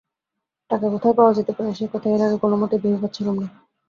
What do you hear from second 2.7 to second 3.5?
ভেবে পাচ্ছিলুম না।